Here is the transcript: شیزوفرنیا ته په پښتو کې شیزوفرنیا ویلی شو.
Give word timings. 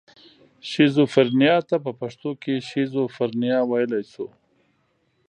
شیزوفرنیا 0.69 1.57
ته 1.69 1.75
په 1.85 1.91
پښتو 1.99 2.29
کې 2.41 2.53
شیزوفرنیا 2.69 3.59
ویلی 3.71 4.03
شو. 4.11 4.27